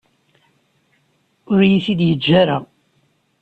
Ur 1.51 1.59
iyi-t-id-yeǧǧa 1.63 2.33
ara. 2.41 2.57